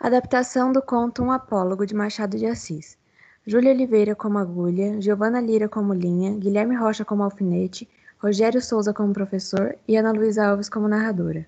Adaptação 0.00 0.70
do 0.70 0.80
conto 0.80 1.24
Um 1.24 1.32
Apólogo 1.32 1.84
de 1.84 1.92
Machado 1.92 2.38
de 2.38 2.46
Assis. 2.46 2.96
Júlia 3.44 3.72
Oliveira 3.72 4.14
como 4.14 4.38
agulha, 4.38 5.00
Giovana 5.00 5.40
Lira 5.40 5.68
como 5.68 5.92
linha, 5.92 6.38
Guilherme 6.38 6.76
Rocha 6.76 7.04
como 7.04 7.24
alfinete, 7.24 7.88
Rogério 8.22 8.62
Souza 8.62 8.94
como 8.94 9.12
professor 9.12 9.76
e 9.88 9.96
Ana 9.96 10.12
Luísa 10.12 10.46
Alves 10.46 10.68
como 10.68 10.86
narradora. 10.86 11.44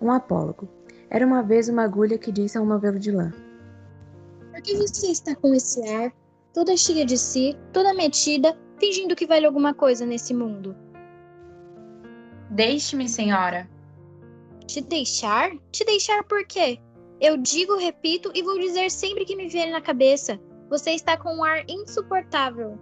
Um 0.00 0.10
apólogo. 0.10 0.66
Era 1.10 1.26
uma 1.26 1.42
vez 1.42 1.68
uma 1.68 1.84
agulha 1.84 2.16
que 2.16 2.32
disse 2.32 2.56
a 2.56 2.62
um 2.62 2.66
novelo 2.66 2.98
de 2.98 3.10
lã: 3.10 3.30
Por 4.52 4.62
que 4.62 4.74
você 4.74 5.08
está 5.08 5.36
com 5.36 5.52
esse 5.52 5.86
ar, 5.86 6.10
toda 6.54 6.74
cheia 6.78 7.04
de 7.04 7.18
si, 7.18 7.54
toda 7.74 7.92
metida, 7.92 8.56
fingindo 8.80 9.14
que 9.14 9.26
vale 9.26 9.44
alguma 9.44 9.74
coisa 9.74 10.06
nesse 10.06 10.32
mundo? 10.32 10.74
Deixe-me, 12.48 13.06
senhora. 13.06 13.68
Te 14.66 14.80
deixar? 14.80 15.50
Te 15.70 15.84
deixar 15.84 16.24
por 16.24 16.46
quê? 16.46 16.80
Eu 17.20 17.36
digo, 17.36 17.78
repito 17.78 18.30
e 18.34 18.42
vou 18.42 18.58
dizer 18.58 18.90
sempre 18.90 19.24
que 19.24 19.36
me 19.36 19.48
vier 19.48 19.70
na 19.70 19.80
cabeça. 19.80 20.40
Você 20.68 20.92
está 20.92 21.16
com 21.16 21.36
um 21.36 21.44
ar 21.44 21.64
insuportável. 21.68 22.78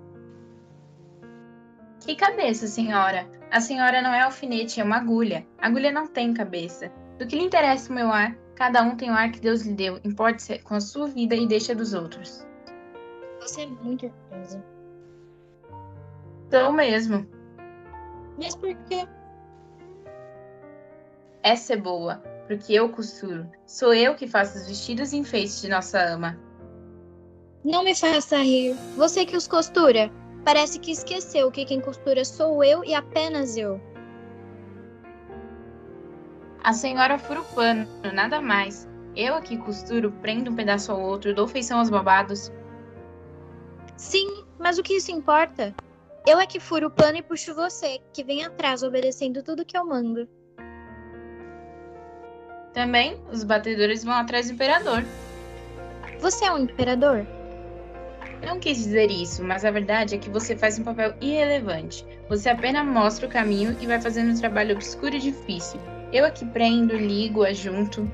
Que 2.01 2.17
cabeça, 2.17 2.67
senhora? 2.67 3.29
A 3.51 3.61
senhora 3.61 4.01
não 4.01 4.13
é 4.13 4.23
alfinete, 4.23 4.81
é 4.81 4.85
uma 4.85 4.97
agulha. 4.97 5.47
A 5.59 5.67
agulha 5.67 5.93
não 5.93 6.07
tem 6.07 6.33
cabeça. 6.33 6.91
Do 7.19 7.27
que 7.27 7.37
lhe 7.37 7.45
interessa 7.45 7.93
o 7.93 7.95
meu 7.95 8.11
ar? 8.11 8.37
Cada 8.57 8.83
um 8.83 8.97
tem 8.97 9.11
o 9.11 9.15
ar 9.15 9.31
que 9.31 9.41
Deus 9.41 9.63
lhe 9.63 9.75
deu. 9.75 10.01
Importe-se 10.05 10.59
com 10.61 10.75
a 10.75 10.81
sua 10.81 11.09
vida 11.09 11.35
e 11.35 11.47
deixa 11.47 11.75
dos 11.75 11.93
outros. 11.95 12.47
Você 13.41 13.63
é 13.63 13.67
muito 13.67 14.07
orgulhosa. 14.07 14.65
Sou 16.51 16.73
mesmo. 16.73 17.27
Mas 18.39 18.57
por 18.57 18.75
quê? 18.85 19.07
Essa 21.43 21.73
é 21.73 21.77
boa, 21.77 22.23
porque 22.47 22.73
eu 22.73 22.89
costuro. 22.89 23.51
Sou 23.67 23.93
eu 23.93 24.15
que 24.15 24.29
faço 24.29 24.59
os 24.59 24.69
vestidos 24.69 25.13
e 25.13 25.17
enfeites 25.17 25.61
de 25.61 25.69
nossa 25.69 26.01
ama. 26.01 26.39
Não 27.65 27.83
me 27.83 27.95
faça 27.95 28.39
rir. 28.39 28.77
Você 28.97 29.25
que 29.27 29.37
os 29.37 29.49
costura. 29.49 30.11
Parece 30.45 30.79
que 30.79 30.91
esqueceu 30.91 31.51
que 31.51 31.65
quem 31.65 31.81
costura 31.81 32.25
sou 32.25 32.63
eu 32.63 32.85
e 32.85 32.95
apenas 32.95 33.57
eu. 33.57 33.81
A 36.63 36.73
senhora 36.73 37.19
fura 37.19 37.41
o 37.41 37.45
pano, 37.45 37.87
nada 38.13 38.41
mais. 38.41 38.89
Eu 39.17 39.35
aqui 39.35 39.57
costuro, 39.57 40.13
prendo 40.23 40.51
um 40.51 40.55
pedaço 40.55 40.91
ao 40.93 41.01
outro, 41.01 41.35
dou 41.35 41.47
feição 41.47 41.79
aos 41.79 41.91
babados. 41.91 42.53
Sim, 43.97 44.45
mas 44.59 44.79
o 44.79 44.83
que 44.83 44.95
isso 44.95 45.11
importa? 45.11 45.75
Eu 46.27 46.39
é 46.39 46.47
que 46.47 46.61
furo 46.61 46.87
o 46.87 46.91
pano 46.91 47.19
e 47.19 47.23
puxo 47.23 47.55
você, 47.55 48.01
que 48.13 48.23
vem 48.25 48.45
atrás 48.45 48.83
obedecendo 48.83 49.43
tudo 49.43 49.65
que 49.65 49.77
eu 49.77 49.85
mando. 49.85 50.29
Também, 52.73 53.21
os 53.31 53.45
batedores 53.45 54.03
vão 54.03 54.15
atrás 54.15 54.47
do 54.47 54.55
imperador. 54.55 55.05
Você 56.21 56.45
é 56.45 56.53
um 56.53 56.59
imperador? 56.59 57.27
Não 58.45 58.59
quis 58.59 58.79
dizer 58.79 59.11
isso, 59.11 59.45
mas 59.45 59.65
a 59.65 59.71
verdade 59.71 60.15
é 60.15 60.19
que 60.19 60.31
você 60.31 60.57
faz 60.57 60.79
um 60.79 60.85
papel 60.85 61.15
irrelevante. 61.21 62.05
Você 62.29 62.49
apenas 62.49 62.87
mostra 62.87 63.27
o 63.27 63.31
caminho 63.31 63.77
e 63.81 63.87
vai 63.87 64.01
fazendo 64.01 64.33
um 64.33 64.39
trabalho 64.39 64.75
obscuro 64.75 65.15
e 65.15 65.21
difícil. 65.21 65.79
Eu 66.13 66.25
aqui 66.25 66.45
prendo, 66.47 66.97
ligo, 66.97 67.43
ajunto. 67.43 68.11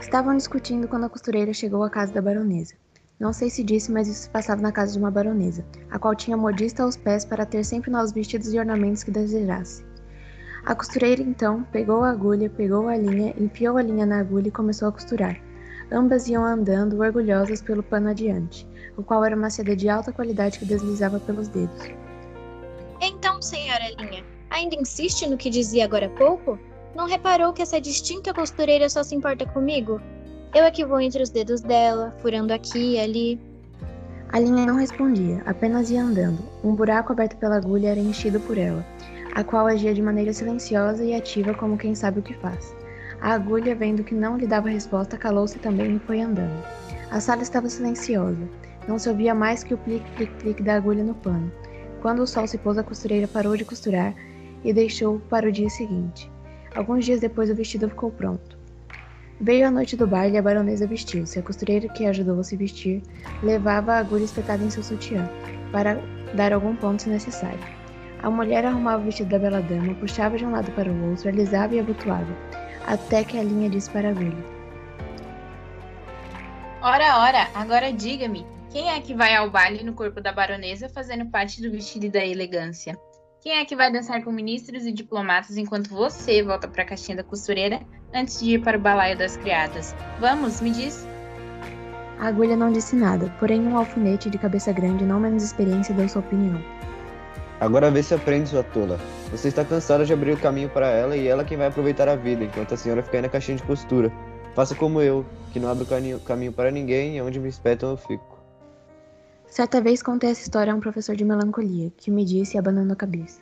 Estavam 0.00 0.36
discutindo 0.36 0.88
quando 0.88 1.04
a 1.04 1.10
costureira 1.10 1.52
chegou 1.52 1.82
à 1.82 1.90
casa 1.90 2.12
da 2.12 2.22
baronesa. 2.22 2.74
Não 3.18 3.32
sei 3.32 3.50
se 3.50 3.64
disse, 3.64 3.90
mas 3.90 4.06
isso 4.06 4.22
se 4.22 4.30
passava 4.30 4.62
na 4.62 4.70
casa 4.70 4.92
de 4.92 4.98
uma 4.98 5.10
baronesa, 5.10 5.64
a 5.90 5.98
qual 5.98 6.14
tinha 6.14 6.36
modista 6.36 6.84
aos 6.84 6.96
pés 6.96 7.24
para 7.24 7.44
ter 7.44 7.64
sempre 7.64 7.90
novos 7.90 8.12
vestidos 8.12 8.54
e 8.54 8.58
ornamentos 8.58 9.02
que 9.02 9.10
desejasse. 9.10 9.84
A 10.68 10.74
costureira 10.74 11.22
então 11.22 11.62
pegou 11.72 12.04
a 12.04 12.10
agulha, 12.10 12.50
pegou 12.50 12.88
a 12.88 12.94
linha, 12.94 13.32
enfiou 13.38 13.78
a 13.78 13.82
linha 13.82 14.04
na 14.04 14.20
agulha 14.20 14.48
e 14.48 14.50
começou 14.50 14.88
a 14.88 14.92
costurar. 14.92 15.40
Ambas 15.90 16.28
iam 16.28 16.44
andando, 16.44 17.00
orgulhosas 17.00 17.62
pelo 17.62 17.82
pano 17.82 18.10
adiante, 18.10 18.68
o 18.94 19.02
qual 19.02 19.24
era 19.24 19.34
uma 19.34 19.48
seda 19.48 19.74
de 19.74 19.88
alta 19.88 20.12
qualidade 20.12 20.58
que 20.58 20.66
deslizava 20.66 21.18
pelos 21.20 21.48
dedos. 21.48 21.88
Então, 23.00 23.40
senhora 23.40 23.88
Linha, 23.98 24.22
ainda 24.50 24.76
insiste 24.76 25.26
no 25.26 25.38
que 25.38 25.48
dizia 25.48 25.86
agora 25.86 26.04
há 26.04 26.10
pouco? 26.10 26.58
Não 26.94 27.06
reparou 27.06 27.54
que 27.54 27.62
essa 27.62 27.80
distinta 27.80 28.34
costureira 28.34 28.90
só 28.90 29.02
se 29.02 29.14
importa 29.14 29.46
comigo? 29.46 29.98
Eu 30.54 30.64
é 30.64 30.70
que 30.70 30.84
vou 30.84 31.00
entre 31.00 31.22
os 31.22 31.30
dedos 31.30 31.62
dela, 31.62 32.14
furando 32.20 32.52
aqui 32.52 32.96
e 32.96 33.00
ali. 33.00 33.40
A 34.28 34.38
linha 34.38 34.66
não 34.66 34.76
respondia, 34.76 35.42
apenas 35.46 35.90
ia 35.90 36.02
andando. 36.02 36.38
Um 36.62 36.74
buraco 36.74 37.10
aberto 37.10 37.38
pela 37.38 37.56
agulha 37.56 37.88
era 37.88 38.00
enchido 38.00 38.38
por 38.40 38.58
ela, 38.58 38.84
a 39.38 39.44
qual 39.44 39.68
agia 39.68 39.94
de 39.94 40.02
maneira 40.02 40.32
silenciosa 40.32 41.04
e 41.04 41.14
ativa 41.14 41.54
como 41.54 41.78
quem 41.78 41.94
sabe 41.94 42.18
o 42.18 42.22
que 42.22 42.34
faz. 42.34 42.74
A 43.20 43.34
agulha, 43.34 43.72
vendo 43.72 44.02
que 44.02 44.12
não 44.12 44.36
lhe 44.36 44.48
dava 44.48 44.68
resposta, 44.68 45.16
calou-se 45.16 45.60
também 45.60 45.94
e 45.94 45.98
foi 46.00 46.20
andando. 46.20 46.60
A 47.08 47.20
sala 47.20 47.42
estava 47.42 47.68
silenciosa. 47.68 48.48
Não 48.88 48.98
se 48.98 49.08
ouvia 49.08 49.36
mais 49.36 49.62
que 49.62 49.72
o 49.72 49.78
plique-plique-plique 49.78 50.64
da 50.64 50.74
agulha 50.74 51.04
no 51.04 51.14
pano. 51.14 51.52
Quando 52.02 52.18
o 52.20 52.26
sol 52.26 52.48
se 52.48 52.58
pôs, 52.58 52.76
a 52.78 52.82
costureira 52.82 53.28
parou 53.28 53.56
de 53.56 53.64
costurar 53.64 54.12
e 54.64 54.72
deixou 54.72 55.20
para 55.30 55.48
o 55.48 55.52
dia 55.52 55.70
seguinte. 55.70 56.28
Alguns 56.74 57.04
dias 57.04 57.20
depois, 57.20 57.48
o 57.48 57.54
vestido 57.54 57.88
ficou 57.88 58.10
pronto. 58.10 58.58
Veio 59.40 59.68
a 59.68 59.70
noite 59.70 59.96
do 59.96 60.04
baile 60.04 60.34
e 60.34 60.38
a 60.38 60.42
baronesa 60.42 60.84
vestiu-se. 60.84 61.38
A 61.38 61.42
costureira 61.42 61.88
que 61.90 62.06
ajudou 62.06 62.40
a 62.40 62.42
se 62.42 62.56
vestir 62.56 63.04
levava 63.40 63.92
a 63.92 63.98
agulha 63.98 64.24
espetada 64.24 64.64
em 64.64 64.70
seu 64.70 64.82
sutiã, 64.82 65.30
para 65.70 66.02
dar 66.34 66.52
algum 66.52 66.74
ponto 66.74 67.02
se 67.02 67.08
necessário. 67.08 67.77
A 68.22 68.30
mulher 68.30 68.64
arrumava 68.64 69.02
o 69.02 69.04
vestido 69.04 69.30
da 69.30 69.38
bela 69.38 69.62
dama, 69.62 69.94
puxava 69.94 70.36
de 70.36 70.44
um 70.44 70.50
lado 70.50 70.72
para 70.72 70.90
o 70.90 71.10
outro, 71.10 71.28
alisava 71.28 71.74
e 71.74 71.80
abotoava, 71.80 72.36
até 72.86 73.22
que 73.22 73.38
a 73.38 73.42
linha 73.42 73.70
disse 73.70 73.88
para 73.90 74.08
a 74.08 74.10
agulha: 74.10 74.44
Ora, 76.82 77.18
ora, 77.18 77.48
agora 77.54 77.92
diga-me, 77.92 78.44
quem 78.70 78.90
é 78.90 79.00
que 79.00 79.14
vai 79.14 79.34
ao 79.34 79.50
baile 79.50 79.84
no 79.84 79.94
corpo 79.94 80.20
da 80.20 80.32
baronesa 80.32 80.88
fazendo 80.88 81.26
parte 81.26 81.62
do 81.62 81.70
vestido 81.70 82.06
e 82.06 82.10
da 82.10 82.24
elegância? 82.24 82.98
Quem 83.40 83.52
é 83.52 83.64
que 83.64 83.76
vai 83.76 83.90
dançar 83.90 84.22
com 84.24 84.32
ministros 84.32 84.84
e 84.84 84.92
diplomatas 84.92 85.56
enquanto 85.56 85.88
você 85.88 86.42
volta 86.42 86.66
para 86.66 86.82
a 86.82 86.86
caixinha 86.86 87.16
da 87.16 87.22
costureira 87.22 87.80
antes 88.12 88.40
de 88.40 88.54
ir 88.54 88.62
para 88.62 88.76
o 88.76 88.80
balaio 88.80 89.16
das 89.16 89.36
criadas? 89.36 89.94
Vamos, 90.18 90.60
me 90.60 90.70
diz. 90.70 91.06
A 92.18 92.26
agulha 92.26 92.56
não 92.56 92.72
disse 92.72 92.96
nada, 92.96 93.32
porém 93.38 93.60
um 93.60 93.78
alfinete 93.78 94.28
de 94.28 94.38
cabeça 94.38 94.72
grande, 94.72 95.04
não 95.04 95.20
menos 95.20 95.44
experiência, 95.44 95.94
deu 95.94 96.08
sua 96.08 96.20
opinião. 96.20 96.60
Agora 97.60 97.90
vê 97.90 98.02
se 98.02 98.14
aprende, 98.14 98.50
sua 98.50 98.62
tola. 98.62 98.98
Você 99.32 99.48
está 99.48 99.64
cansada 99.64 100.04
de 100.04 100.12
abrir 100.12 100.32
o 100.32 100.36
caminho 100.36 100.68
para 100.68 100.86
ela 100.88 101.16
e 101.16 101.26
ela 101.26 101.44
quem 101.44 101.56
vai 101.58 101.66
aproveitar 101.66 102.08
a 102.08 102.14
vida, 102.14 102.44
enquanto 102.44 102.74
a 102.74 102.76
senhora 102.76 103.02
fica 103.02 103.16
aí 103.18 103.22
na 103.22 103.28
caixinha 103.28 103.56
de 103.56 103.64
costura. 103.64 104.12
Faça 104.54 104.74
como 104.74 105.00
eu, 105.00 105.26
que 105.52 105.58
não 105.58 105.68
abro 105.68 105.84
o 105.84 106.20
caminho 106.20 106.52
para 106.52 106.70
ninguém 106.70 107.16
e 107.16 107.22
onde 107.22 107.40
me 107.40 107.48
espetam 107.48 107.90
eu 107.90 107.96
fico. 107.96 108.38
Certa 109.48 109.80
vez 109.80 110.02
contei 110.02 110.30
essa 110.30 110.42
história 110.42 110.72
a 110.72 110.76
um 110.76 110.80
professor 110.80 111.16
de 111.16 111.24
melancolia, 111.24 111.90
que 111.96 112.10
me 112.10 112.24
disse 112.24 112.56
abanando 112.56 112.92
a 112.92 112.96
cabeça. 112.96 113.40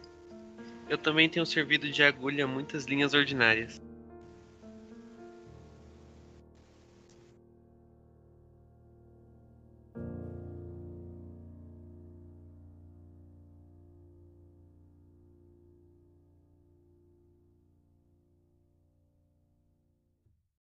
Eu 0.89 0.97
também 0.97 1.29
tenho 1.29 1.45
servido 1.45 1.91
de 1.91 2.03
agulha 2.03 2.45
a 2.45 2.49
muitas 2.49 2.85
linhas 2.87 3.13
ordinárias. 3.13 3.83